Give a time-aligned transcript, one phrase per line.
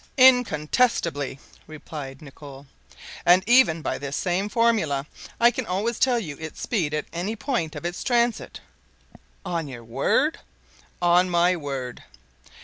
[0.17, 2.65] "Incontestably," replied Nicholl;
[3.23, 5.05] "and even by this same formula
[5.39, 8.61] I can always tell you its speed at any point of its transit."
[9.45, 10.39] "On your word?"
[11.03, 12.03] "On my word."